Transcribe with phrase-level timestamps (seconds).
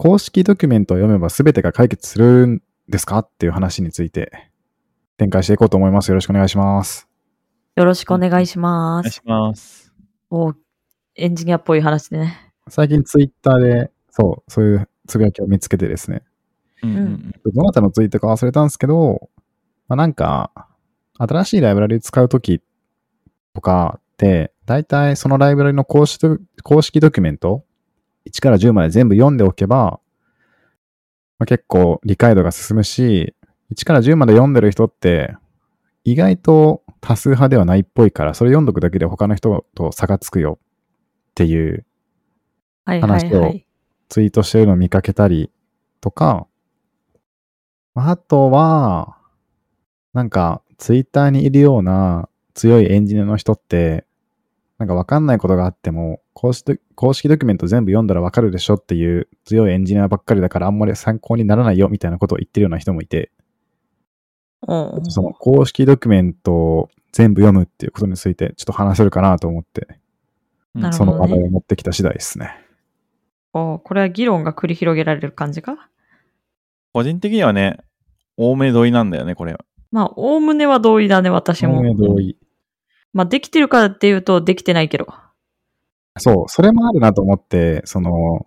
[0.00, 3.18] 公式ドキュメントを読めば全てが解決するんですか？
[3.18, 4.48] っていう話について
[5.16, 6.08] 展開していこうと思います。
[6.10, 7.08] よろしくお願いします。
[7.74, 9.20] よろしくお願いします。
[9.26, 9.92] お願いします。
[10.30, 10.54] お
[11.16, 12.52] エンジニアっぽい話でね。
[12.68, 16.22] 最近ツイッターで、そう、そういうつぶやきを見つけてですね、
[16.84, 19.28] うんうんどなたのツイートか忘れたんですけど、
[19.88, 20.52] まあ、なんか、
[21.14, 22.62] 新しいライブラリ使うとき
[23.52, 27.64] とかって、だいたいそのライブラリの公式ド公式ドキュメント、
[28.28, 30.00] 1から10まで全部読んでおけば、
[31.38, 33.34] まあ、結構理解度が進むし、
[33.74, 35.36] 1から10まで読んでる人って、
[36.04, 40.58] 意外と多数派ではないっぽいから、それ読んどくだけで他の人と差がつくよ
[41.30, 41.84] っていう
[42.84, 43.64] 話をはい。
[44.08, 45.50] ツイートしてるのを見かけたり
[46.00, 46.46] とか、
[47.94, 49.18] あとは、
[50.14, 54.06] なんか、ツイッターにいるような強いエンジニアの人って、
[54.78, 63.32] なんかわかんないことがあっても、公式公式ドキュメント全部読んだらわかるでしょっていう強いエンジニアばっかりだからあんまり参考にならないよみたいなことを言ってるような人もいて、
[64.66, 69.88] うんその公式ドキュメントを全部読むっていうことについてちょっと話せるかなと思って、
[70.74, 72.52] ねその話題を持ってきた次第ですね。
[73.52, 75.88] おこれは議論が繰り広げられる感じか？
[76.92, 77.78] 個人的にはね、
[78.36, 79.64] 多め同意なんだよね、これは。
[79.90, 81.82] まあ、おおむねは同意だね、私も。
[81.82, 82.36] ね同意。
[83.12, 85.06] まあ、できてるからっていうと、できてないけど。
[86.18, 88.46] そう、それもあるなと思って、その、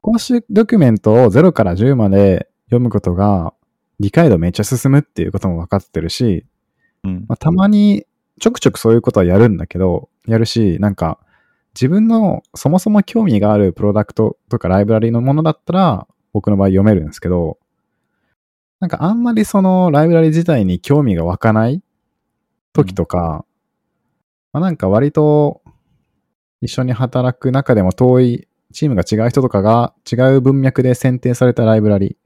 [0.00, 3.54] 公式ドキュメントを0から10まで読むことが、
[3.98, 6.44] 理解度めっちゃ進むっていうことも分かってるし、
[7.04, 7.24] うん。
[7.28, 8.06] まあ、たまに
[8.40, 11.18] ちょくちょくそういうことはやるんだけど、やるし、なんか、
[11.74, 17.58] 自分のそもそも興味があるプロダクトとかライブラリのものだったら、僕の場合読めるんですけど、
[18.80, 21.82] なんかあんまりそのライブラリ自体に興味が湧かない
[22.72, 23.44] 時とか、
[24.56, 25.60] まあ、なんか割と
[26.62, 32.16] 一緒に働く中でも遠いチームが違う人とかが違う文脈で選定されたライブラリ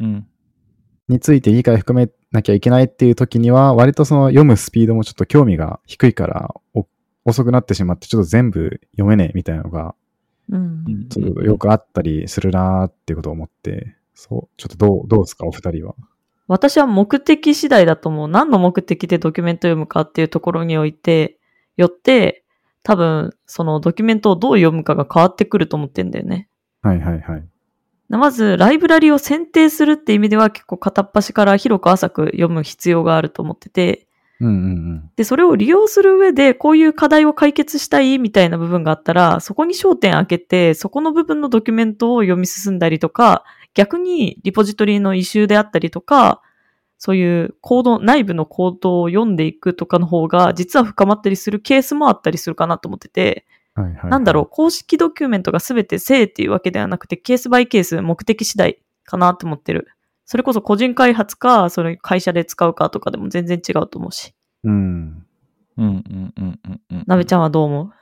[0.00, 0.26] うん。
[1.08, 6.88] について理解を含めなきゃいけないっていう時には、割とその読むスピードもちょっと興味が低いから、お
[7.24, 9.94] 遅くなってしまって、ちょっと全部読めねえみたいなのが、
[11.08, 15.94] ちょっとよくあったりするなーっていうことを思って、そう、ちょっとどう、どうですか、お二人は？
[16.48, 18.28] 私は目的次第だと思う。
[18.28, 21.38] 何の目的でドキュメントを読むかっていうところにおいて、
[21.76, 22.44] よって、
[22.82, 26.48] 多分、そのドキュメントをどう読むかが変わってくると思ってんだよね。
[26.82, 27.44] はいはいはい。
[28.08, 34.08] まず、ライブラリを選定するって意味では結構片っ端から広く浅く読む必要があると思ってて、
[34.40, 34.56] うんうんう
[34.94, 35.10] ん。
[35.16, 43.44] で、それを利用する上で、こういう課題を解決したいみたいな部分があったら、そこに焦点当てて、そこの部分のドキュメントを読み進んだりとか、
[43.74, 46.40] 逆にリポジトリの異臭であったりとか、
[47.02, 54.10] そういうコード、内部のコードを読んでいくとかの方が、実は深まったりするケースもあったりするかなと思ってて、はいはい、はい。
[54.10, 59.88] なんだろう、公式ドキュメントが全て正っていうわけではなくて、ケースバイケース、目的次第かなって思ってる。
[60.26, 64.34] それこそ個人開発か、それ会社で使うかとかでも全然違うと思うし。
[64.64, 65.26] うん。
[65.78, 66.04] うんうん
[66.36, 67.04] うんうんうん。
[67.06, 67.92] なべちゃんはどう思う？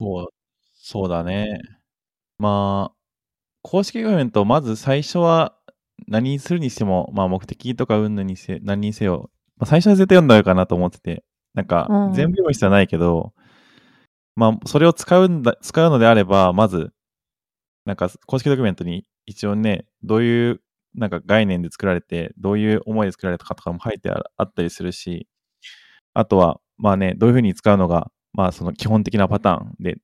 [0.00, 0.28] そう、
[0.72, 1.60] そうだね。
[2.38, 2.96] まあ、
[3.60, 5.54] 公式ドキュメント、まず最初は
[6.08, 12.12] 何にするにしても、まあ目的とか云々にせ、何にせよ、まあ、最初は絶対読んだらいいかなと思ってて、なんかうん。
[12.14, 13.32] 全部読む必要はないけど、
[14.36, 16.92] まあそれを使うんだ、使うのであれば、まず、
[17.86, 20.60] なんか公式ドキュメントに一応ね、どういう
[20.94, 25.28] なんか概念で作られて、どういう思いで作られたかとかも書いてああったりするし、
[26.14, 29.96] あとは、まあね、どういうふうに使うのが、まあその基本的なパターンで、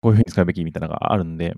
[0.00, 1.54] こういうふうに使うべきみたいなのがあるんで、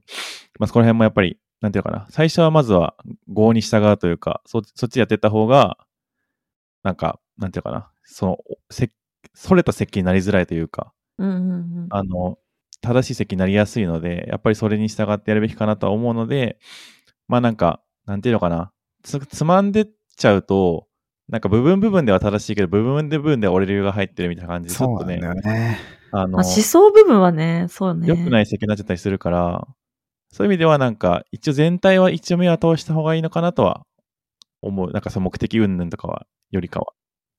[0.58, 2.95] まあそこら辺もやっぱり、なんていうのかな、最初はまずは
[3.28, 5.77] 合に従うというか、そそっちやってった方が、
[6.83, 8.39] なんか、なんていうのかな、その、
[8.71, 8.91] せ
[9.34, 11.86] それた設計になりづらいというか、うんうんうん。
[11.91, 12.39] あの、
[12.80, 16.59] 正しい席になりやすいので、やっぱりそれに従ってやるべきかなとは思うので、
[17.28, 18.72] まあなんか、なんていうのかな、
[19.03, 20.86] つつまんでっちゃうと、
[21.28, 25.78] なんか部分部分では正しいけど、部分で部分では折れるが入ってるみたいな感じで、ちそょっとねうなんだ、よね。
[26.13, 28.09] あの、まあ、思想部分はね、そうね。
[28.09, 29.68] 良くない席になっちゃったりするから、
[30.32, 33.84] そういう意味ではなんか、一応全体は一応目は通した方がいいのかなとは
[34.62, 34.91] 思う。
[34.92, 36.92] なんかその目的云々とかは、よりかは。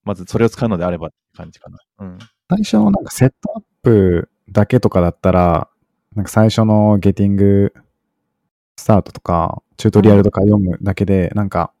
[0.04, 1.78] まずそれを使うのであればって感じかな。
[2.00, 2.18] うん。
[2.50, 5.68] 最初のなんかセットアップだけとかだったら、
[6.14, 7.72] なんか最初のゲティング
[8.76, 11.72] スタートとか、チュートリアルとか読むだけで、なんか、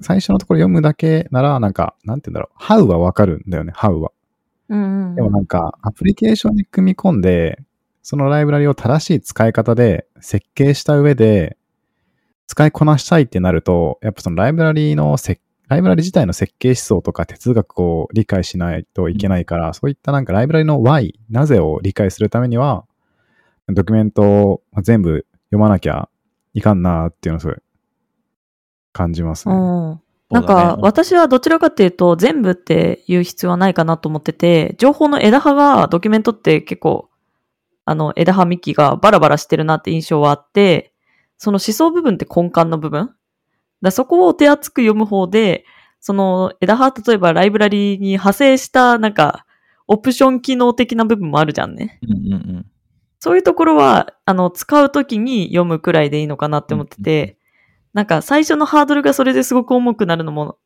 [0.00, 4.12] 最初のところ読むだけなら、なんか、なんて言うんだろう、How はわかるんだよね、How は。
[4.68, 5.14] うんうんうん。
[5.16, 7.58] でもなんか、アプリケーションに組み込んで、
[8.02, 11.56] そのライブラリを正しい使い方で設計した上で、
[12.46, 22.86] 使いこなしたいってなると、やっぱそのライブラリのせライブラリ自体の設計思想とか哲学を理解しないといけないから、そういったなんかライブラリの Y、なぜを理解するためには、
[23.68, 26.08] ドキュメントを全部読まなきゃ
[26.54, 27.56] いかんなっていうのをすごい
[28.94, 29.54] 感じますね。
[29.54, 29.60] うん。
[30.30, 37.07] なんそうだねか、私はどちらかっていうと、全部っていう必要はないかなと思ってて、情報の枝葉が、ドキュメントって結構、
[37.88, 40.92] あの、枝葉幹がバラバラしてるなって印象はあって、
[41.38, 43.14] その思想部分って根幹の部分？
[43.80, 45.64] だそこを手厚く読む方で、
[46.00, 49.46] その枝葉、例えばライブラリに派生した、なんか、
[49.86, 51.98] オプション機能的な部分もあるじゃんね。
[52.02, 52.66] うんうんうん。
[53.20, 57.38] そういうところは、あの、使うときに読むくらいでいいのかなって思ってて、
[57.94, 60.58] なんか最初のハードルがそれですごく重くなるのも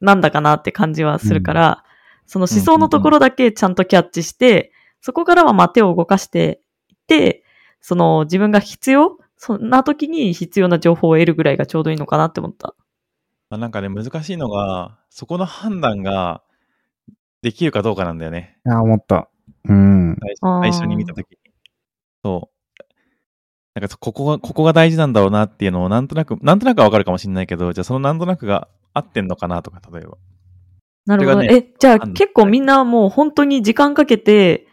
[0.00, 1.84] なんだかなって感じはするから、
[2.26, 4.72] その思想のところだけちゃんとキャッチして、
[5.02, 6.62] そこからはまあ手を動かして、
[7.80, 12.74] その自分が必要そんな時に必要な情報を得るぐらいがちょうどいいのかなって思った。
[13.48, 16.42] まあ、なんかね、難しいのが、そこの判断が
[17.40, 18.58] できるかどうかなんだよね。
[18.66, 19.30] いや、思った。
[19.64, 20.16] うん。
[20.20, 21.38] 最初最初に見たときに。
[22.22, 22.84] そう。
[23.74, 30.18] なんかそここが、ここが大事なんだろうなっていうのをなんとなく、なんとなくはわかるかもしれないけど、じゃあそのなんとなくが合ってんのかなとか、例えば。
[31.06, 31.48] なるほど、ね。
[31.50, 34.66] え、じゃあ結構みんなもう本当に時間かけて、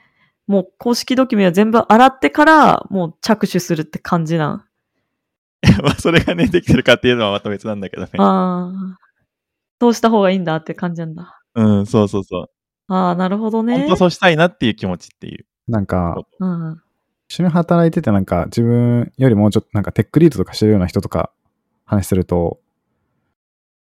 [0.48, 4.64] もう公式ドキュメント全部洗ってから、もう着手するって感じなん。
[5.84, 8.10] まあ、それがね、できてるかっていうのはまた別なんだけどね。
[8.18, 8.98] ああ。
[9.80, 11.42] そうした方がいいんだって感じなんだ。
[11.56, 12.50] うん、そうそうそう。
[12.88, 13.96] ああ、なるほどね本当。
[13.96, 15.46] そうしたいなっていう気持ちっていう。
[15.68, 16.82] なんか、うん。
[17.30, 21.32] 一緒に働いててなんか自分よりもうちょっとなんかテックリードとかしてるような人とか
[21.86, 22.60] 話すると、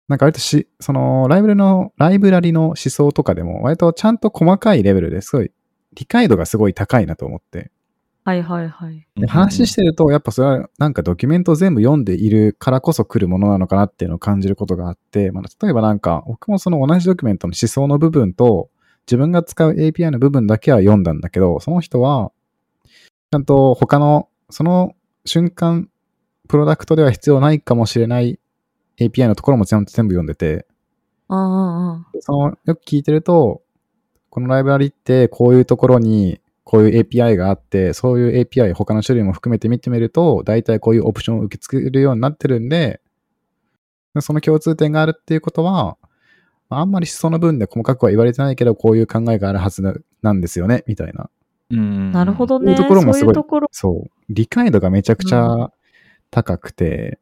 [0.07, 5.51] なんか割とし、そのライブラリの、ライブラリの思想とかでも割とちゃんと細かいレベルですごい
[5.95, 7.71] 理解度がすごい高いなと思って。
[8.25, 9.07] はいはいはい。
[9.17, 18.71] で話してるとやっぱそれはなんかドキュメントを全部読んでいるからこそ来るものなのかなっていうのを感じることがあって、まあ、例えばなんか僕もその同じドキュメントの思想の部分と
[19.07, 22.33] 自分が使う API の部分だけは読んだんだけど、その人は
[23.31, 24.95] ちゃんと他のその
[25.27, 25.91] 瞬間
[26.49, 28.39] プロダクトでは必要ないかもしれない
[28.99, 30.67] API のところもちゃんと全部読んでて、
[31.29, 32.07] うんうんうん。
[32.21, 33.63] そのよく聞いてると、
[34.35, 43.01] このライブラリってこういうところにこういう API があって、そういう API 他の種類も含めて見てみると、大体こういうオプションを受け付けるようになってるんで、
[44.19, 45.97] その共通点があるっていうことは、
[46.69, 51.31] あんまりその分で細かくは言われてないけど、こういう考えがあるはずななんですよね、みたいな。
[51.71, 52.11] うん。
[52.11, 52.75] なるほどね。
[52.75, 53.69] そういうところもすごいそういうところ。
[53.71, 54.11] そう。
[54.31, 55.71] 理解度がめちゃくちゃ
[56.33, 57.21] 高くて、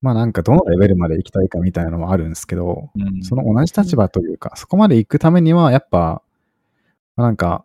[0.00, 3.22] まあなんかどのレベルまで行きたいかみたいなのもあるんですけど、うん。
[3.22, 6.22] その同じ立場というか、そこまで行くためには、やっぱ、
[7.16, 7.64] なんか、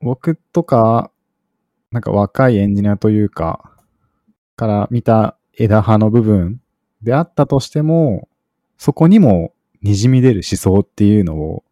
[0.00, 1.10] 僕とか、
[1.92, 3.72] なんか若いエンジニアというか、
[4.56, 6.60] から見た枝葉の部分
[7.02, 8.28] であったとしても、
[8.76, 9.52] そこにも
[9.84, 11.64] 滲み出る思想っていうのを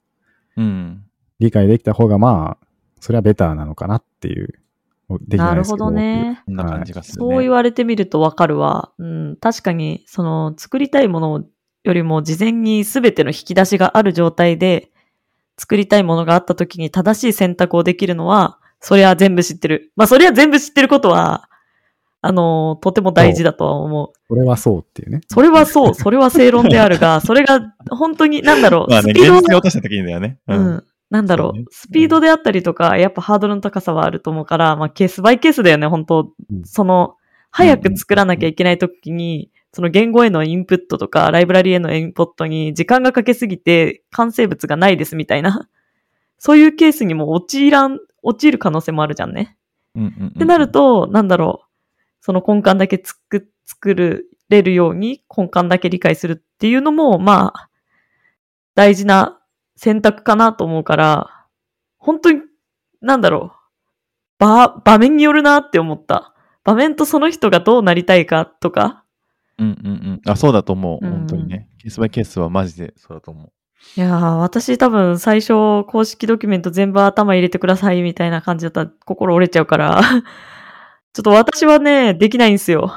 [0.59, 1.05] うん。
[1.39, 2.67] 理解できた方が、まあ、
[3.01, 4.61] それはベターなのかなっていう。
[5.21, 6.43] できないですけなるほどね。
[6.45, 7.35] こんな感じがするね。
[7.35, 8.93] そう言われてみるとわかるわ。
[8.99, 9.37] うん。
[9.37, 11.45] 確かに、その、作りたいもの
[11.85, 14.91] よりも事前に全ての引き出しがある状態で、
[15.57, 19.93] 作りたいものがあった時に正しい選択をできるのは、そりゃ全部知ってる。
[19.97, 21.49] まあ、そりゃ全部知ってることは、
[22.21, 24.13] あの、とても大事だとは思う。
[24.29, 25.21] これはそうっていうね。
[25.29, 27.61] それはそう、それは正論であるが、それが
[27.91, 30.39] 本当に、なんだろう、 まあね、スピード現実に落とした時にだよね。
[30.49, 30.85] うん。
[31.11, 37.17] なんだろう、スピードであったりとか、やっぱハードルの高さはあると思うから、まあケースバイケースだよね、本当うんその、
[37.51, 45.69] 早く作らなきゃいけないときに、その言語へのインプットとか、ライブラリへのインプットに時間がかけすぎて、完成物がないですみたいな。
[46.39, 49.57] そういうケースにも陥らん、陥る可能性もあるじゃんね。
[49.95, 51.69] うんうんうんってなると、なんだろう、
[52.21, 57.69] その根幹だけ作、作るれるように根幹だけ理解するっていうのも、まあ、
[58.75, 59.39] 大事な
[59.79, 61.47] 選択かなと思うから、
[61.99, 62.41] 本当に、
[63.01, 63.59] なんだろう、
[64.39, 66.35] 場、場面によるなって思った。
[66.65, 69.05] 場面とその人がどうなりたいかとか。
[69.57, 70.21] うんうんうん。
[70.27, 71.07] あ、そうだと思う。
[71.07, 71.69] うん本当にね。
[71.79, 73.53] ケースバイケースはマジでそうだと思う。
[73.97, 80.03] いやー、私多分最初公式ドキュメント全部頭入れてくださいみたいな感じだったら心折れちゃうから、
[81.15, 82.93] ちょっと私はね、できないんですよ。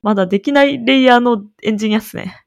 [0.00, 2.44] まだできないレイヤーのエンジニアっすね。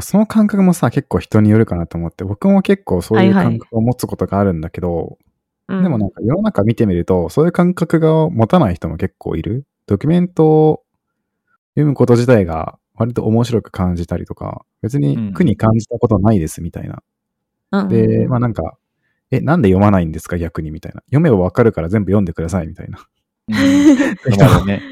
[0.00, 5.18] その感覚もさ、結構人によるかなと思って、僕も結構そういう感覚を持つことがあるんだけど、
[5.68, 9.64] うん、でもなんか世の中見てみると、そういう感覚が持たない人も結構いる。
[9.86, 10.82] ドキュメント
[11.74, 17.02] 読むこと自体が割と面白く感じたりとか、別に苦に感じたことないですみたいな。
[17.72, 18.76] うんで、まあなんか、
[19.30, 20.38] え、なんで読まないんですか？
[20.38, 21.02] 逆にみたいな。
[21.06, 23.06] 読めばわかるから全部読んでくださいみたいな。
[23.48, 24.36] うん。
[24.36, 24.82] なるほどね。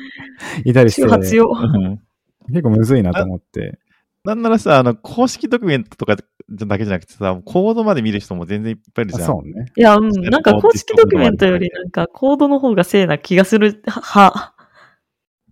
[0.64, 1.44] いたりして、周波強。
[1.54, 2.00] うん
[2.48, 3.78] 結構むずいなと思って。
[4.24, 6.16] なんならさ、あの、公式ドキュメントとか
[6.48, 9.28] だけじゃなくてさ、コードまで見る人も全然いっぱいいるじゃん。
[9.30, 9.72] あそうね。
[9.76, 14.54] いや、うん、なんか公式ドキュメントよりなんかコードの方がせいな気がするは。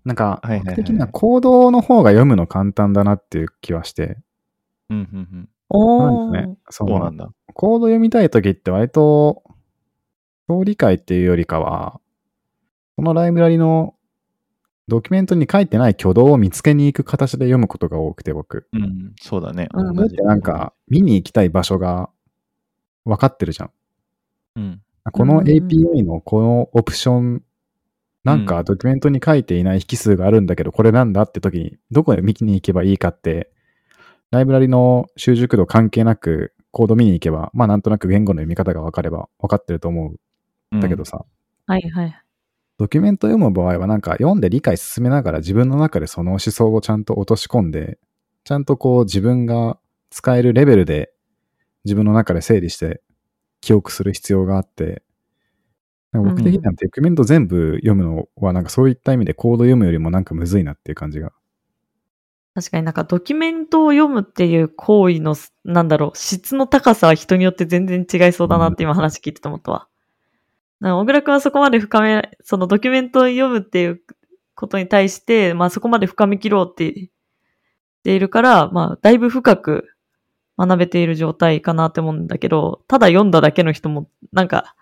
[0.05, 4.19] なんか、はいはいはい僕的にはコードの方が読むの簡単だなっていう気はして。
[4.89, 5.49] うんうんうん。
[5.69, 6.59] おーなんですね。
[6.71, 7.29] そうなんだ。
[7.55, 9.43] コード読みたいときって割と、
[10.49, 12.01] 総理解っていうよりかは、
[12.97, 13.95] そのライブラリの
[14.91, 18.67] ドキュメントに書いてない挙動を見つけに行く形で読むことが多くて、僕。
[18.73, 19.69] うん、そうだね。
[19.73, 22.11] うん同じでなんか、見に行きたい場所が
[23.05, 23.71] 分かってるじゃん。
[24.57, 24.83] うん。
[25.13, 27.43] このうん API のこのオプション、
[28.25, 33.51] なんうんかドキュメントに書いていない引数があるんだけど、これなんだって時に、どこへ見に行けばいいかって、
[34.31, 40.15] ライブラリの習熟度関係なくコード見に行けば、まあなんとなく言語の読み方が分かれば分かってると思
[40.73, 41.25] うんだけどさ、
[41.67, 42.23] はいはい。
[42.81, 47.99] ドキュメント読む場合はなんか読んで理解進めながら自分の中でその思想をちゃんと落とし込んで、
[48.43, 51.13] ちゃんとこう自分が使えるレベルで
[51.85, 53.03] 自分の中で整理して
[53.61, 55.03] 記憶する必要があって、
[56.13, 61.33] なんか僕的にはドキュメント全部読むのはなんかそういった意味でコード読むよりもなんかむずいなっていう感じが。
[62.55, 69.90] 確かになんかドキュメントを読むっていう行為の、なんだろう、質の高さは人によって全然違いそうだなって今話聞いてて思ったわ。
[70.83, 74.01] 小倉くんはそこまで深め、そのドキュメントを読むっていう
[74.55, 77.09] ことに対して、まあそこまで深め切ろうって言っ
[78.03, 79.89] ているから、まあだいぶ深く
[80.59, 84.75] 学べている状態かなって思うんだけど、ただ読んだだけの人もなんか。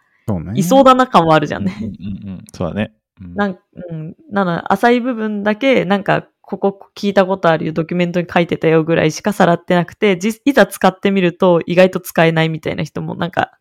[0.55, 1.75] いそうだな感はあるじゃんね。
[1.81, 2.45] うんうんうん。
[2.53, 2.93] そうだね。
[3.21, 3.59] うんなん、
[3.91, 13.59] うん、なの、浅い部分だけ、なんか、ここ聞いたことあるよ、ドキュメントに書いてたよぐらいしかさらってなくて、実いざ使ってみると意外と使えないみたいな人もなんか、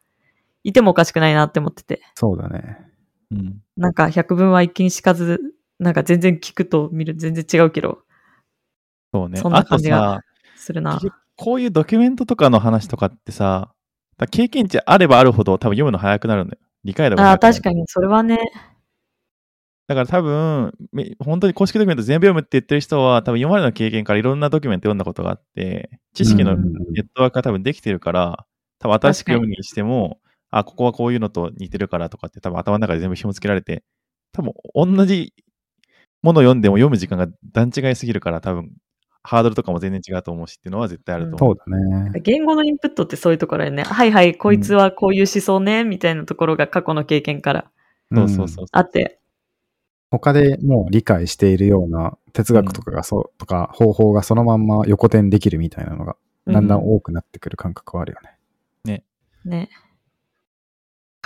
[0.67, 2.01] いてもおかしくないなって思ってて。
[2.15, 2.77] そうだね。
[3.31, 3.61] うん。
[3.77, 5.39] なんか、百分は一見しかず、
[5.79, 7.99] なんか全然聞くと見る、全然違うけど、
[9.13, 9.39] そうね。
[9.39, 10.21] そんな感じが
[10.57, 10.99] するな
[11.37, 13.71] こういうドキュメントとかの話とかってさ、
[14.17, 16.59] だ経験値あればあるほど多分読むの早くなるんだよ。
[16.83, 18.39] 理解度がああ、確かに、それはね、
[19.87, 28.45] だから多分、め本当に公式ドキュメント全部読むって言ってる人は、多分今までの経験からいろんなドキュメント読んだことがあって、知識のうんネットワークが多分できてるから、
[28.79, 30.19] 多分新しく読むにしても、
[30.59, 33.83] あ、ここはこういうのと似てるからとかって多分頭の中で全部紐付けられて、
[34.31, 35.33] 多分同じ
[36.21, 38.71] ものを読んでも読む時間が段違いすぎるから、多分
[39.23, 41.57] ハードルとかも全然違うと思うしっていうのは絶対あると思う。
[41.57, 42.19] そうだね。
[42.21, 43.83] 言語のインプットってそういうところだよね。
[43.83, 47.71] はいはい、こいつはこういう思想ね、みたいなところが過去の経験から
[48.13, 48.65] そうそうそう。
[48.71, 49.19] あって、
[50.09, 56.15] 他でもう理解しているような哲学とかがそう、とか方法がそのまんま横転できるみたいなのが
[56.47, 59.03] だんだん多くなってくる感覚はあるよね。
[59.43, 59.69] ね。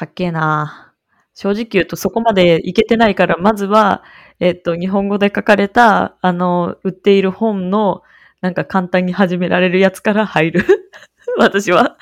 [0.01, 0.93] かっけえな
[1.34, 4.03] 正直言うとそこまでいけてないから、まずは、
[4.39, 8.01] えっと、日本語で書かれた、あの、売っている本の、
[8.41, 10.65] なんか簡単に始められるやつから入る。
[11.38, 11.98] 私は。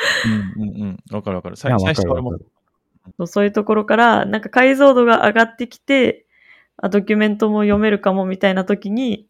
[0.58, 1.00] うんうんうん。
[1.12, 1.58] わかるわかる。
[1.58, 2.38] 最最初俺も
[3.28, 6.26] そういうところから、なんか解像度が上がってきて、
[6.78, 9.28] あドキュメントも読めるかもみたいな時に、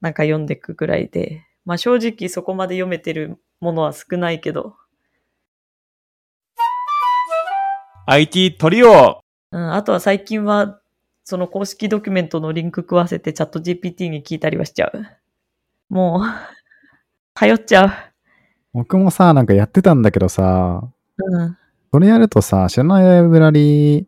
[0.00, 4.76] なんか読んでいくぐらいで、まあ正直そこまで読めてるものは少ないけど、
[8.08, 9.20] IT トリオ
[9.50, 10.80] うん、あとは最近は、
[11.24, 15.04] その公式ドキュメントのリンク食わせてチャット GPT に聞いたりはしちゃう。
[15.88, 16.22] もう、
[17.34, 17.90] 頼っちゃう。
[18.72, 21.58] 僕もさ、なんかやってたんだけどさ、うん。
[21.92, 24.06] それやるとさ、知らないライブラリ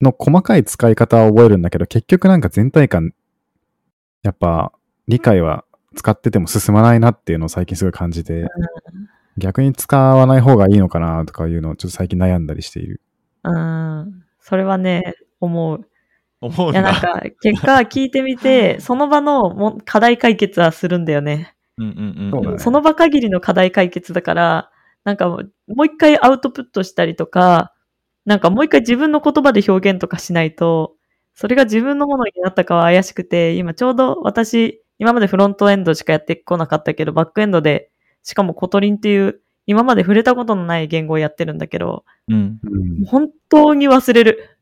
[0.00, 3.12] の細かい使い方は覚えるんだけど、結局なんか全体感、
[4.22, 4.72] やっぱ
[5.08, 8.46] 理解は使ってても進まないなっていうのを最近すごい感じて、
[9.36, 13.00] 逆に使わない方がいいのかなとかいうのをちょっと最近悩んだりしている。
[13.44, 14.24] うん。
[14.40, 15.80] それはね、思う。
[16.40, 17.00] 思ういや、なんな。
[17.00, 21.54] か、結果聞いてみて、その場のも課題解決はするんだよね。
[21.78, 22.30] うんうんうん。
[22.30, 24.70] そうだねその場限りの課題解決だから、
[25.04, 27.72] なんかもうもう一回アウトプットしたりとか、
[28.24, 30.96] なんかもう一回自分の言葉で表現とかしないと、
[31.34, 37.90] それが自分のものになったかは怪しくて、今ちょうど私、今までフロントエンドしかやってこなかったけど、バックエンドで、
[38.24, 42.58] しかも Kotlin っていう、今まで触れたことのない言語をやってるんだけど、うん。
[42.62, 43.04] うん。
[43.06, 44.58] 本当に忘れる。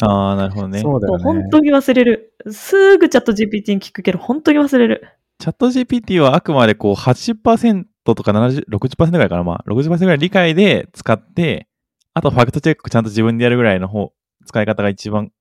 [0.00, 0.80] ああ、なるほどね。
[0.80, 1.24] そうだよね。
[1.24, 2.34] 本当に忘れる。
[2.50, 5.08] すぐチャット GPT に聞くけど、本当に忘れる。
[5.38, 9.42] チャット GPT はあくまでこう80%とか70 60%ぐらいかな。
[9.42, 11.68] まあ60%ぐらい理解で使って、
[12.14, 14.12] あとファクトチェックちゃんと自分でやるぐらいの方、
[14.46, 15.32] 使い方が一番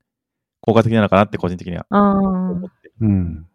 [0.62, 2.94] 効果的なのかなって個人的にはああ思ってる。
[3.02, 3.48] うん。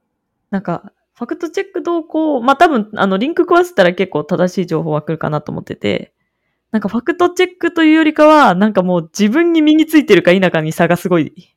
[0.51, 6.13] なんか、ファクトチェック動向、まあ、多分、あの、リンク壊せたら結構正しい情報は来るかなと思ってて、
[6.73, 11.55] なんかファクトチェックというよりかは、なんかもう自分に身についてるか否かに差がすごい、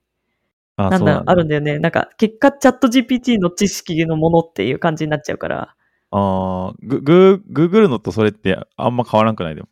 [0.75, 1.60] あなんだ、あるんだ。
[1.60, 1.79] だよね。
[1.79, 5.75] なんか、結果チャット GPT の知識のものっていう感じになっちゃうから。
[6.12, 9.67] ああ、ググググるのとそれってあんま変わらんくないでも。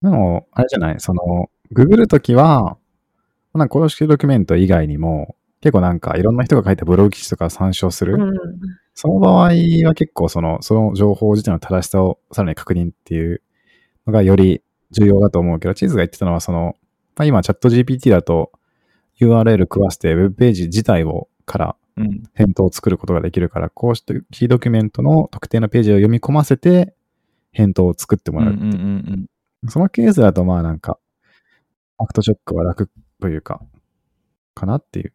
[0.00, 1.00] でも、あれじゃない？
[1.00, 2.78] その、ググるときは、
[3.52, 8.16] なんか公式ドキュメント以外にも、結構なんかいろんな人が書いたブログ記事とか参照する。
[8.96, 9.00] うん。
[9.00, 9.50] その場合
[9.86, 13.42] は結構その、その情報自体の正しさをさらに確認っていう
[14.06, 16.76] のがより重要だと思うけど、チーズが言ってたのはその、
[17.16, 18.52] まあ、今チャット GPT だと
[19.20, 22.22] URL 食わせて Web ページ自体をからうん。
[22.34, 26.94] 返答を作ることができるから、こうしたキードキュメントの特定のページを読み込ませて
[27.52, 28.50] 返答を作ってもらう。
[28.50, 29.26] うんうんうん
[29.62, 29.70] うん。
[29.70, 30.98] そのケースだとまあなんか、
[31.96, 33.62] ファクトチェックは楽というか、
[34.54, 35.12] かなっていう。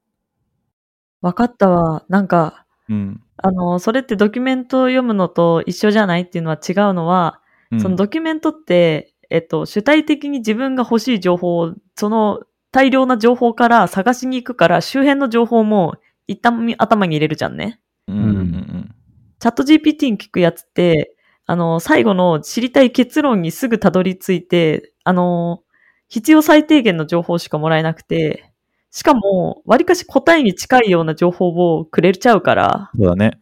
[1.22, 2.04] わかったわ。
[2.10, 3.22] なんか、うん。
[3.38, 7.40] あの、それってドキュメントを読むのと一緒じゃないっていうのは違うのは、
[7.72, 12.42] うんそのドキュメントって、えっと、主体的に自分が欲しい情報を、その
[12.74, 15.96] 大量な情報から探しに行くから、周辺の情報も
[16.28, 17.80] 一旦頭に入れるじゃんね。
[18.08, 18.96] うんうんうん
[19.40, 21.16] チャット GPT に聞くやつって、
[21.48, 25.64] あの、最後の知りたい結論にすぐたどり着いて、あの、
[26.10, 28.51] 必要最低限の情報しかもらえなくて、
[28.92, 33.40] しかも、割かし答えに近いような情報をくれちゃうから、そうだね。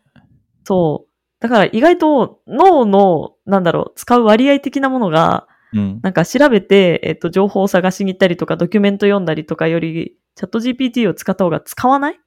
[0.63, 1.09] そう。
[1.39, 5.99] だから意外と脳の、なんだろう、使う割合的なものが、うん。
[6.01, 12.19] なんか調べて、えっと、情報を探しに行ったりとか、ドキュメント読んだりとかより、チャット GPT を使った方が使わない？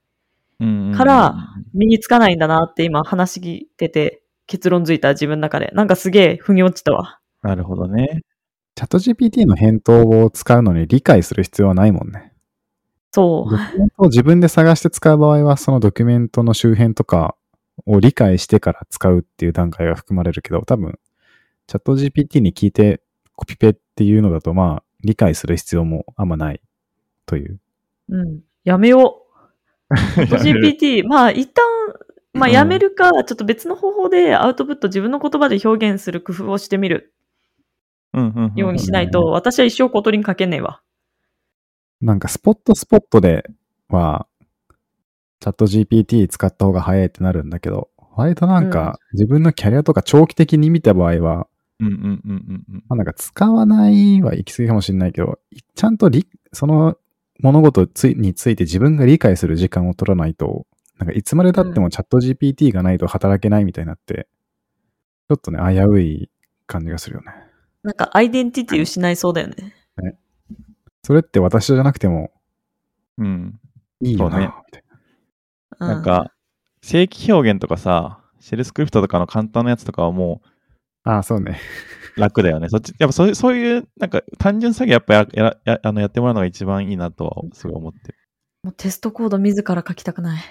[0.95, 1.35] から、
[1.73, 5.71] 身につかないんだなって今話聞いてて、結論づいた自分の中で。
[5.73, 7.19] なんかすげえ腑に落ちたわ。
[7.41, 8.21] なるほどね。
[8.75, 12.32] チャット GPT の返答を使うのに理解する必要はないもんね。
[13.13, 17.35] そうを自分で探して使う場合は、そのドキュメントの周辺とか
[17.85, 20.97] を理解してから使うっていう段階が含まれるけど、多分、
[21.67, 23.01] チャット GPT に聞いて
[23.35, 26.61] コピペっていうのだと、まあ、理解する必要もあんまない
[27.27, 27.59] という。
[28.09, 28.39] うん。
[28.63, 29.21] やめよ
[29.89, 29.93] う。
[29.93, 31.63] GPT、まあ一旦、
[32.33, 37.13] まあやめるか、ちょっと別の方法でアウトプット自分の言葉で表現する工夫をしてみる
[38.13, 40.81] うんうんうんようにしないと、私は一生小鳥にかけねえわ。
[42.03, 43.49] なんかスポットスポットで
[43.87, 44.27] は、
[45.39, 51.47] チャット GPT 使った方が早いってなるんだけど、割となんか自分のキャリアとか長期的に見た場合は、
[51.79, 52.83] うんうんうんうんうん。
[52.89, 56.97] まあ、なんか使わないは行き過ぎかもしれないけど、いちゃんとりその
[57.39, 60.67] 物事ついについて自分が理解する時間を取らないと、
[60.99, 64.27] なんかいつまで経ってもチャット GPT がないと働けないみたいになって、
[65.29, 66.29] ちょっとね、危うい
[66.67, 67.31] 感じがするよね。
[67.81, 69.73] なんかアイデンティティ失いそうだよね。
[71.03, 72.31] それって私じゃなくても
[73.17, 73.59] うん。
[74.01, 74.83] いいよな、そうねみたい
[75.79, 76.31] うなん、か、
[76.81, 80.41] 正規表現とかさ、シェルスクリプトとかの簡単なやつとかはも
[81.05, 81.15] な。
[81.15, 81.59] ああ、そうね。
[82.17, 82.69] う楽だよね。
[82.69, 88.17] そっち、やっぱそういう、そういう、なんか単純作業やっぱやややあのやってもらうのが一番いいなとはすごい思ってる。
[88.63, 90.43] もうテストコード自ら書きたくない。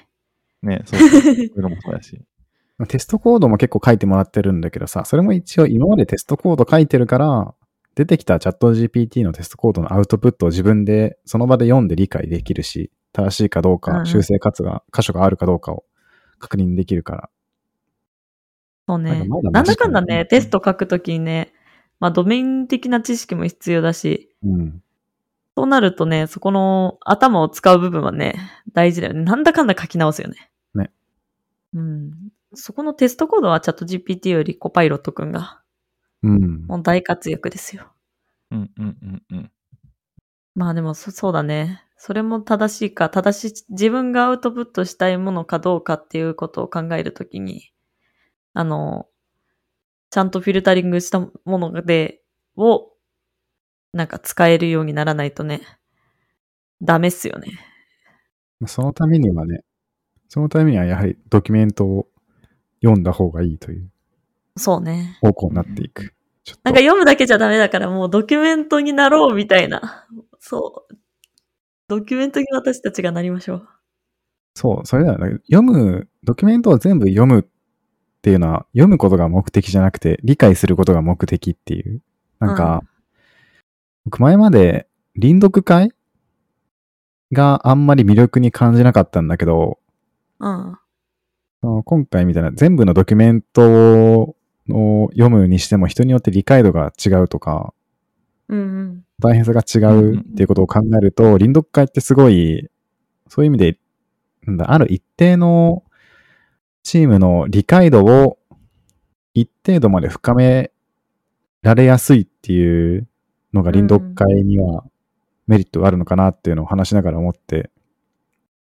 [0.62, 2.20] ね、そうそうそういうのもそうだし。
[2.78, 7.54] まあテストコードも結構書いてもらってるんだけどさ、それも一応今までテストコード書いてるから、
[7.94, 15.84] 出てきたチャット GPT のテストコードのアウトプットを自分でその場で読んで理解できるし、正しいかどううんか、修正活が、箇所があるかどうかを
[16.38, 17.30] 確認できるから。
[18.88, 19.10] そうね。
[19.10, 21.52] なんかまだなんだかんだね、テスト書くときにね、
[22.00, 24.82] まあドメイン的な知識も必要だし、うん。
[25.56, 28.34] そうなるとね、そこの頭を使う部分はね、
[28.72, 29.22] 大事だよね。
[29.22, 30.50] なんだかんだ書き直すよね。
[30.74, 30.90] ね。
[31.74, 32.12] うん。
[32.54, 35.61] そこのテストコードはチャット GPT よりコパイロットくんが、
[36.22, 36.66] うん。
[36.66, 37.92] もう大活躍ですよ。
[38.50, 39.52] うんうんうんうん。
[40.54, 41.82] まあでもそ、そうだね。
[41.96, 47.72] それも正しいか、正しい、自分がアウトプットしたいものかどうかっていうことを考えるときに、
[48.54, 49.06] あの、
[50.10, 52.20] ちゃんとフィルタリングしたもので、
[52.56, 52.90] を、
[53.92, 55.62] なんか使えるようにならないとね、
[56.82, 57.58] ダメっすよね。
[58.66, 59.64] そのためにはね、
[60.28, 62.08] そのためにはやはりドキュメントを
[62.82, 63.91] 読んだ方がいいという
[64.56, 65.18] そうね。
[65.20, 66.14] 方向になっていく。
[66.64, 70.06] なんか読むだけじゃダメだからもうドキュメントになろうみたいな。
[70.40, 70.94] そう。
[71.88, 73.68] ドキュメントに私たちがなりましょう。
[74.54, 75.38] そう、それだよね。
[75.50, 77.44] 読む、ドキュメントを全部読むっ
[78.22, 82.02] ていうのは、読むことが目的じゃなくて、理解することが目的っていう。
[82.38, 82.82] なんか、
[84.04, 85.92] 僕前まで臨読会
[87.32, 89.78] があんまり魅力に感じなかったんだけど、
[90.40, 90.78] うん。
[91.84, 94.36] 今回みたいな全部のドキュメントを
[94.68, 97.74] 読むにしても人によって理解度が違うとか、
[98.48, 99.04] うんうん。
[99.20, 102.68] 大変さが違うっていうことを考えると、臨読会ってすごい、
[103.28, 103.78] そういう意味で、
[104.46, 105.84] なんだ、ある一定の
[106.82, 108.38] チームの理解度を
[109.34, 110.72] 一定度まで深め
[111.62, 113.08] られやすいっていう
[113.52, 114.84] のが臨読会には
[115.46, 117.70] メリットがあるのかなっていうのを話しながら思って、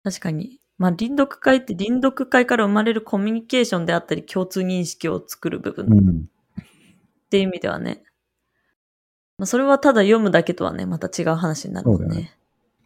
[0.03, 0.58] 確かに。
[0.79, 6.27] まあ、臨読会って臨読会から生まれるコミュニケーションであったり、共通認識を作る部分っうん。
[7.31, 8.03] ていう意味ではね。
[9.39, 12.37] まあ、それはただ読むだけとはね、また違う話になるもんだよね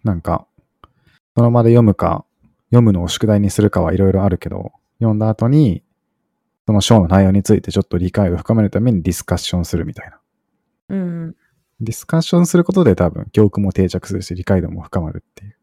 [0.04, 0.46] なんか、
[1.36, 2.24] その場で読むか、
[2.70, 5.82] 読むのを宿題にするかはいろいろあるけど、読んだ後に、
[6.66, 10.20] その章の内容についてちょっと理解を深めるためにディスカッションするみたいな。
[10.88, 11.36] うんうん。
[11.80, 15.56] ディスカッションすることで多分教訓も定着するし、理解度も深まるっていう。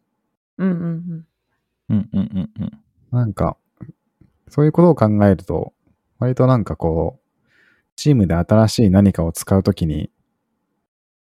[0.57, 1.25] うんうんうん。
[1.89, 2.79] うんうんうんうん。
[3.11, 3.57] なんか、
[4.47, 5.73] そういうことを考えると、
[6.19, 7.49] 割となんかこう、
[7.95, 10.09] チームで新しい何かを使うときに、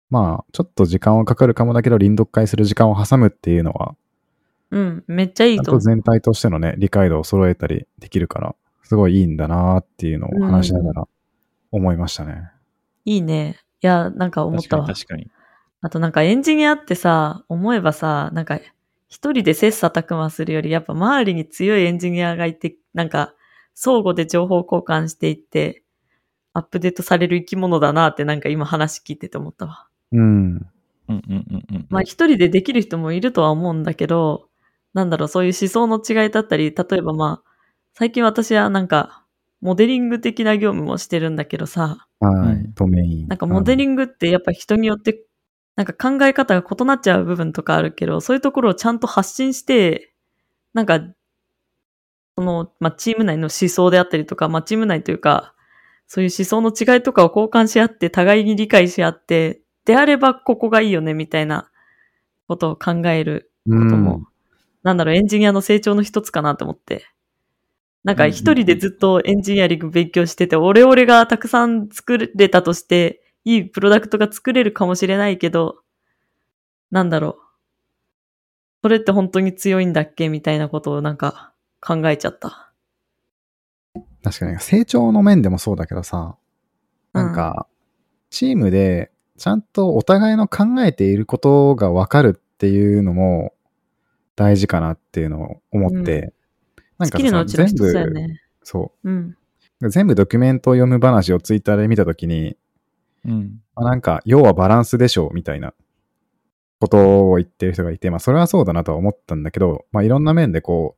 [0.10, 3.96] まあ、ちょっと時間はかかるかもだけど、臨読会する時間を挟むっていうのは、
[4.72, 5.82] うん、めっちゃいいと思う。
[5.82, 11.08] と全体としてのね、理解度を揃えたりできるから、すごいいいんだなーっていうのを話しながら
[11.72, 12.52] 思いましたね。
[13.06, 13.60] いいね。
[13.82, 14.88] いや、なんか思っ確かたわ。
[14.90, 15.32] に確かに。
[15.82, 18.60] あとなんかエンジニアってさ、思えばさ、なんか
[19.16, 23.34] 一人で切磋琢磨するより、やっぱ周りに強いエンジニアがいて、なんか
[23.74, 25.84] 相互で情報交換していって、
[26.52, 29.88] アップデートされる生き物だなってなんか今話聞いてて思ったわ。
[30.12, 30.22] うん。
[30.22, 30.66] うん
[31.08, 31.86] うんうんうん。
[31.90, 34.50] まあ一人でできる人もいるとは思うんだけど、
[34.94, 37.50] なんだろう、そういう思想の違いだったり、例えばまあ、
[37.94, 39.24] 最近私はなんか、
[39.62, 43.28] モデリング的な業務もしてるんだけどさ、はい、うんドメイン。
[43.30, 45.24] なんかモデリングってやっぱ人によって、
[45.76, 50.14] なんか考え方が異なっちゃう部分とかあるけど、そういうところをちゃんと発信して、
[50.74, 51.02] なんか、
[52.38, 55.54] その、まあ、チーム内の思想であったりとか、まあ、チーム内というか、
[56.08, 61.70] そういう思想の違いとかを交換し合って、互いに理解し合って、であればここがいいよね、みたいな
[62.48, 64.28] ことを考えるうんことも、
[64.84, 67.06] なんだろう、エンジニアの成長の一つかなと思って。
[68.04, 75.78] なんか一人でずっとエンジニアリング勉強してて、オレオレがたくさん作れたとして、いいプロダクトが作れるかもしれないけど、
[76.92, 77.46] なんだろう。
[78.84, 82.74] それって本当に強いんだっけみたいなことをなんか考えちゃった。
[84.24, 86.36] 確かに、成長の面でもそうだけどさ、
[87.14, 87.68] なんか、
[88.32, 93.54] チームでちゃんとお互いの考えていることがわかるっていうのも
[94.36, 96.34] 大事かなっていうのを思って、
[96.98, 98.42] なんかスキルのさ、全部、ね。
[98.64, 99.38] そうん。
[99.82, 102.58] う、全部ドキュメントを読む話をツイッターで見たときに、
[103.26, 103.62] うん。
[103.76, 105.74] まあなんか、要はバランスでしょうみたいな
[106.80, 110.96] ことを言ってる人がいて、まあそれはそうだなとは思ったんだけど、まあいろんな面でこ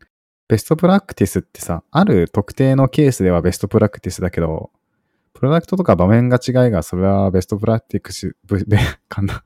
[0.00, 0.04] う、
[0.46, 4.70] ベストプラクティスってさ、ある特定のケースではベストプラクティスだけど、
[5.32, 9.42] プロダクトとか場面が違いが、それはベストプラクティス、ぶべ、 かんな？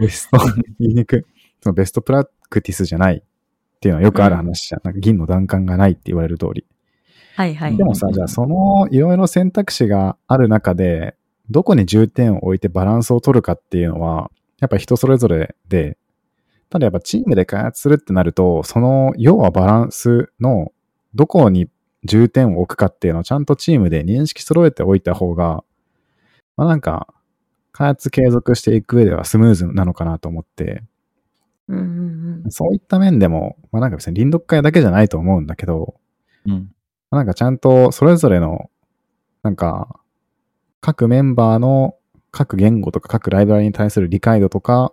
[0.00, 0.38] ベスト、
[0.78, 1.24] 言いにくい。
[1.62, 3.22] そのベストプラクティスじゃないっ
[3.80, 4.80] ていうのはよくある話じゃん。
[4.82, 6.64] なんか銀の弾丸がないって言われる通り。
[7.36, 7.76] はいはい。
[7.76, 11.16] でもさ、じゃあそのいろいろ選択肢がある中で、
[11.50, 15.98] どこに重点を置いてバランスを取るかっていうのは、やっぱ人それぞれで、
[16.68, 20.72] ただやっぱチームで開発するってなると、その要はバランスの
[21.14, 21.68] どこに
[22.04, 25.64] 重点を置くかっていうのをちゃんとチームで認識揃えておいた方が、
[26.56, 27.08] まあなんか、
[27.72, 30.82] 開発継続していく上ではスムーズなのかなと思って、
[31.68, 32.50] うんうんうん。
[32.50, 35.94] そういった面でも、まあなんか別に臨読会だけじゃないと思うんだけど、
[36.46, 36.70] うん。
[37.10, 38.70] なんかちゃんとそれぞれの、
[39.42, 40.00] なんか、
[40.80, 41.96] 各メンバーの
[42.30, 44.92] 各言語とか各ライブラリに対する理解度とか、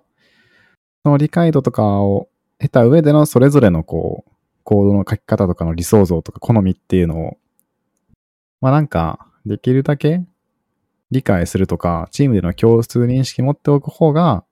[1.04, 4.32] その理解度とかを得た上でのそれぞれのこう、
[4.64, 7.38] コードの書き方とかの理想像とか好みっていうのを、
[8.60, 10.26] まあなんか、できるだけ
[11.10, 14.44] 理解するとか、チームでの共通認識持っておく方が、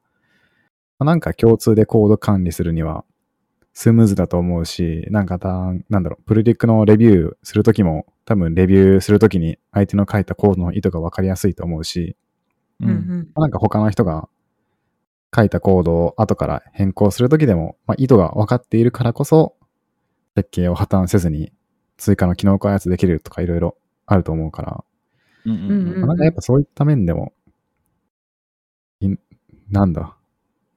[1.00, 3.04] まあなんか共通でコード管理するには
[3.78, 5.50] スムーズだと思うし、なんかた、
[5.90, 12.16] なんだろう、プルリックのレビューするときも、多分レビューするときに相手の書いたコードの意図が分かりやすいと思うし、
[12.80, 12.86] う。
[12.86, 13.28] うんうんん。
[13.36, 14.30] なんか他の人が
[15.36, 19.58] 書いたコードを後から変更するときでも、まあ、意図が分かっているからこそ、
[20.38, 21.52] 設計を破綻せずに
[21.98, 24.84] 追加の機能開発できるとかいろいろあると思うから、
[25.46, 27.34] うんうんうんまあなんかやっぱそういった面でも、
[29.02, 29.10] い
[29.70, 30.16] なんだ、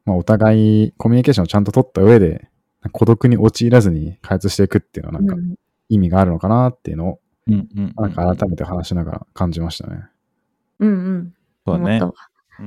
[0.05, 2.49] まあ、お互いコミュニケーションをちゃんと取った上で、
[2.93, 5.55] 孤独に陥らずに開発していくっていうのはなんかうん
[5.89, 7.95] 意味があるのかなっていうのを、うんうんうん。
[7.97, 10.05] なんか改めて話しながら感じましたね。
[10.79, 11.35] うんうん。
[11.67, 12.01] そうだね。
[12.03, 12.13] うん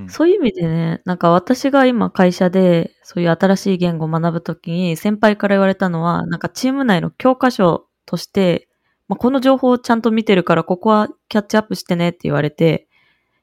[0.08, 8.70] そういう意味でね、なんか私が今会社でそういう新しい言語を学ぶときに先輩から言われたのは、なんかチーム内の教科書として、
[9.10, 12.88] まあ、この情報をちゃんと見てるからここはキャッチアップしてねって言われて、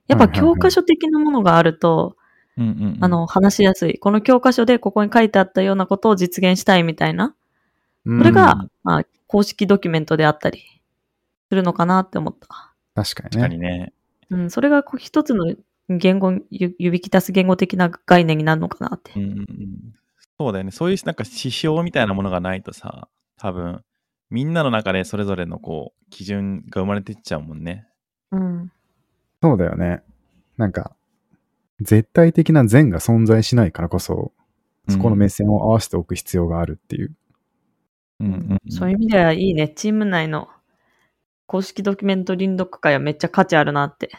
[0.07, 2.17] やっぱ教科書的なものがあると、
[2.59, 3.99] うんうんうんあの、話しやすい。
[3.99, 7.35] この教科書でここに書いてあったようなことを実現したいみたいな
[8.05, 10.65] そそれが、まあ、公式ドキュメントであったり
[11.49, 12.75] するのかなって思った。
[12.95, 13.93] 確かにね。
[14.31, 15.55] うん、それがこう一つの
[15.89, 19.23] 言語、ゆ指きたす言語的な概念になるのかなってうん。
[19.23, 19.47] うんうん
[20.41, 20.71] そうだよね。
[20.71, 23.83] そういうなんか指標みたいなものがないとさ、多分、
[24.31, 27.89] みんなの中でそれぞれのこう、基準が生まれていっちゃうもんね。
[28.31, 28.73] うん。
[29.43, 30.01] そうだよね。
[30.57, 30.93] なんか、
[31.81, 34.33] 絶対的な善が存在しないからこそ、
[34.89, 37.13] そこの目線を合わせておく必要があるっていう。
[38.21, 39.69] うんうんうんそういう意味ではいいね。
[39.69, 40.49] チーム内の
[41.47, 44.11] 公式ドキュメント臨読会はめっちゃ価値あるなって。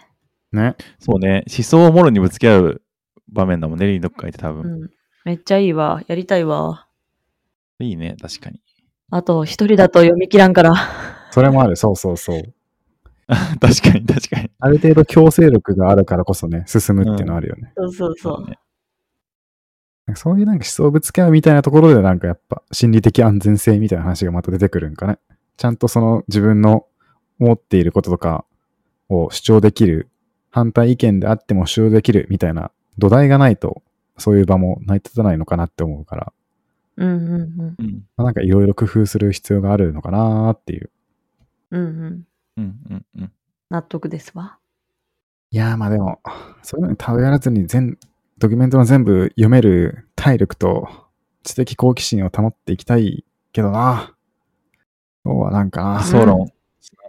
[0.51, 0.75] ね。
[0.99, 1.43] そうね。
[1.53, 2.81] 思想をもろにぶつけ合う
[3.31, 4.85] 場面だもんね、リード会って多う分。
[4.85, 4.89] ん。
[5.25, 6.01] めっちゃいいわ。
[6.07, 6.87] やりたいわ。
[7.79, 8.61] いいね、確かに。
[9.11, 10.73] あと、一人だと読み切らんから。
[11.31, 11.75] それもある。
[11.75, 12.53] そうそうそう。
[13.61, 14.51] 確かに、確かに。
[14.59, 17.73] ある程度強制力があるからこそね、進むっていうのはあるよね。
[17.77, 18.49] そうそうそう。
[18.49, 18.57] ね。
[20.07, 25.19] なんかそういうなんか思想をぶつけ合うみたいなところでなんかやっぱ心理的安全性みたいな話がまた出てくるんかね。
[25.57, 26.87] ちゃんとその自分の
[27.39, 28.45] 思っていることとか
[29.09, 30.09] を主張できる、
[30.49, 33.83] 反対意見であっても主張できるみたいな土台がないと、
[34.17, 36.33] そういう場も成り立たないのかなって思うから、
[36.97, 38.03] うんうんうん。
[38.17, 40.89] まあなんかいろいろ工夫する必要があるのかなっていう。
[41.69, 41.81] うん。
[41.81, 42.23] うん
[42.59, 42.79] うん。
[42.89, 43.31] うんうんうん。
[43.69, 44.57] 納得ですわ。
[45.51, 46.19] いやーまあでも、
[46.61, 47.97] そういうのに頼らずに全、
[48.37, 50.87] ドキュメントの全部読める体力と
[51.43, 54.13] 知的好奇心を保っていきたいけどな。
[55.25, 55.97] そうはなんかな。
[55.97, 56.51] うん総論。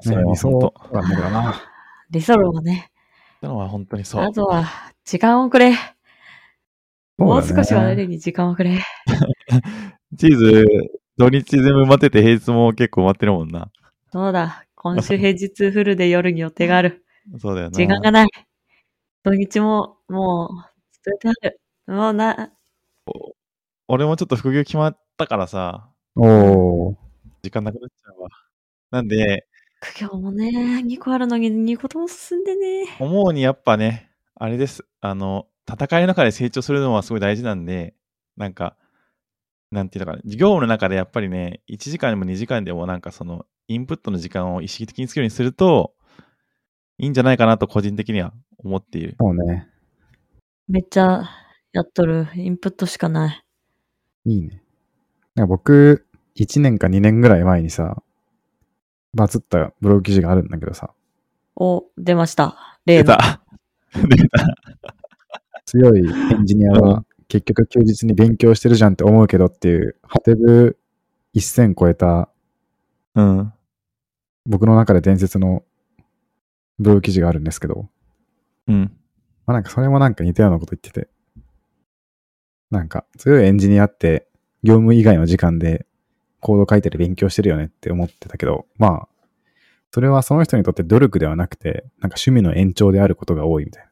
[0.02, 1.00] 理想は本当。
[1.00, 1.62] なんだな。
[2.10, 2.90] リソロはね。
[3.40, 4.30] それは本当にそうあ。
[4.32, 4.66] とは、
[5.04, 5.74] 時間をくれ。
[7.18, 8.78] もう少しは誰に時間をくれ。
[10.16, 10.64] チーズ、
[11.18, 13.70] 土日全部埋まってて平日も結構埋まってるもんな。
[14.10, 14.64] そうだ。
[14.82, 17.04] 今週平日フルで夜に予定がある。
[17.38, 17.76] そうだよな。
[17.76, 18.28] 時間がない。
[19.22, 20.48] 土日も、もう、
[21.04, 21.60] 捨ててある。
[21.86, 22.50] もうな、
[23.88, 26.96] 俺もちょっと副業決まったからさ、おー。
[27.42, 28.30] 時間なくなっちゃうわ。
[28.90, 29.46] なんで、
[29.80, 30.48] 苦行もね、
[30.82, 32.96] 2個あるのに2個とも進んでね。
[32.98, 34.86] 思うにやっぱね、あれです。
[35.02, 37.92] あの、戦いの中で成長するのはすごい大事なんで、
[38.38, 38.78] なんか、
[39.70, 45.94] なんていうのかな、業務の中でやっぱりね、1時間でも2時間でもなんかその、インプットの時間を意識的につけるようにすると、
[46.98, 49.16] いいんじゃないかなと個人的には思っている。
[49.18, 49.68] そうね。
[50.68, 51.30] めっちゃ
[51.72, 52.28] やっとる。
[52.34, 53.44] インプットしかない。
[54.26, 54.62] いいね。
[55.34, 56.06] なんか僕、
[56.36, 58.02] 1年か2年ぐらい前にさ、
[59.14, 60.90] バズったブログ記事があるんだけどさ、
[61.56, 62.80] お、出ました。
[62.86, 63.04] 例の。
[63.04, 63.40] 出た。
[64.08, 64.56] 出た。
[65.66, 70.76] 強いエンジニアうは結局休日に勉強してるじゃんって思うけどっていう、ハテブ
[71.34, 72.28] 1000超えた
[73.14, 73.52] うん。
[74.46, 75.62] 僕の中で伝説の
[76.78, 77.88] ブログ記事があるんですけど、
[78.66, 78.92] うん。
[79.46, 81.08] まあなんかそれもなんか似たようなこと言ってて、
[82.70, 84.26] なんか強いエンジニアって
[84.62, 85.86] 業務以外の時間で
[86.40, 89.08] コード書いてる勉強してるよねって思ってたけど、まあ、
[89.92, 93.84] それはその人にとって努力ではなくて、なんか趣味の延長であることが多いみたい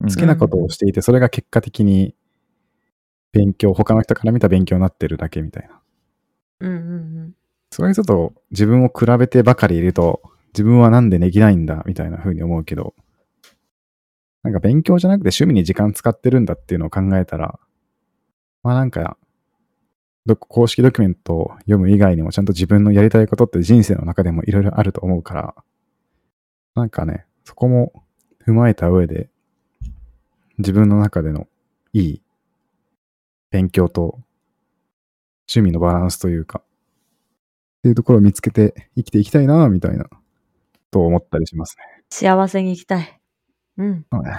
[0.00, 0.08] な。
[0.08, 2.14] 好きなことをしていて、それが結果的に
[3.36, 5.80] 勉強、他の人から見た勉強になってるだけみたいな。
[6.60, 7.34] うんうん
[7.70, 10.22] そういう人と自分を比べてばかりいると、
[10.54, 12.94] 自分はなんでできないんだみたいな風に思うけど、
[14.42, 17.58] なんか勉強じゃなくて趣味に時間使ってるんだっていうのを考えたら、
[18.62, 19.18] まあなんか、
[20.24, 25.54] ど公式ドキュメントを読む以外にもちゃんと自分のやりたいことって人生の中でもいろいろあると思うから、
[26.74, 27.92] なんかね、そこも
[28.46, 29.28] 踏まえた上で、
[30.58, 31.46] 自分の中での
[31.92, 32.22] いい
[33.56, 34.20] 勉強と
[35.48, 36.64] 趣味のバランスというか、っ
[37.82, 40.10] ていうところを見つけて生きていきたいな、みたいな、
[40.90, 42.04] と思ったりしますね。
[42.10, 43.18] 幸せに生きたい。
[43.78, 44.06] うん。
[44.12, 44.32] そうね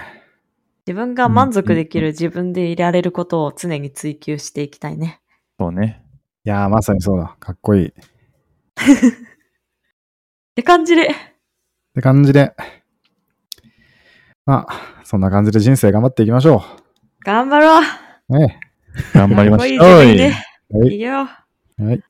[0.86, 5.20] 自分が満足できる自分でいられることを常に追求していきたいね。
[5.58, 6.04] そうね。
[6.44, 7.36] いやー、まさにそうだ。
[7.40, 7.88] かっこいい。
[7.88, 7.94] っ っ
[10.54, 11.08] て感じで。
[11.92, 12.54] て感じで、
[14.46, 16.62] まあ、そんな感じで人生頑張っていきましょ
[17.24, 17.82] 頑張ろう。
[18.28, 18.38] う。
[18.38, 18.60] ね
[19.14, 19.86] 頑張りましょう。
[19.86, 20.16] はい
[20.90, 21.12] いいよ。
[21.14, 21.28] は
[21.92, 22.02] い。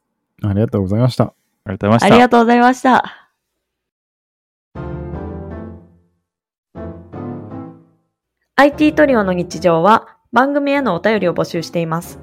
[0.43, 1.25] ありがとうございました。
[1.25, 1.33] あ
[1.67, 2.07] りがとうございました。
[2.07, 3.29] ありがとうございました。
[8.57, 12.19] IT トリオの日常は番組へのお便りを募集しています。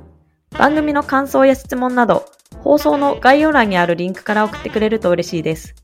[0.57, 2.25] 番組の感想や質問など、
[2.59, 5.75] 放送の概要欄にあるリンクから送ってくれると嬉しいです。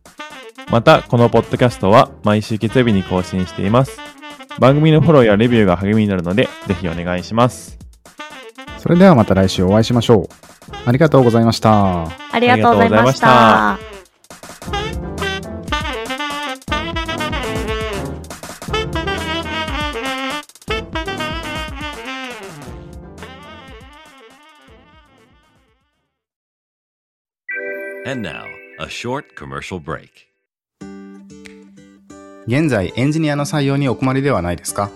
[0.70, 4.00] また、このポッドキャストは毎週月曜日に更新しています。
[4.60, 7.81] 番組のフォローやレビューが励みになるので、ぜひお願いします。
[8.82, 10.28] それではまた来週お会いしましょう。
[10.88, 12.08] ありがとうございました。
[12.08, 13.78] ありがとうございました。
[28.04, 28.46] And now,
[28.80, 30.10] a short commercial break.
[32.48, 34.90] 現在エンジニアの採用にお困りではないですか？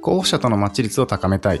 [0.00, 1.60] 候補者とのマッチ率を高めたい、